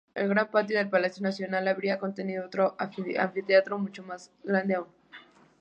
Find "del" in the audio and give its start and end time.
0.79-0.89